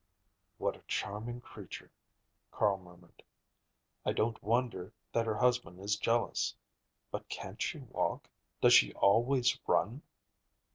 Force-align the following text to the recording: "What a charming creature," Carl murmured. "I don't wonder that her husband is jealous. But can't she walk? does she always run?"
"What 0.57 0.75
a 0.77 0.81
charming 0.87 1.41
creature," 1.41 1.91
Carl 2.51 2.79
murmured. 2.79 3.21
"I 4.03 4.13
don't 4.13 4.41
wonder 4.41 4.91
that 5.13 5.27
her 5.27 5.35
husband 5.37 5.79
is 5.79 5.95
jealous. 5.95 6.55
But 7.11 7.29
can't 7.29 7.61
she 7.61 7.77
walk? 7.77 8.27
does 8.61 8.73
she 8.73 8.95
always 8.95 9.59
run?" 9.67 10.01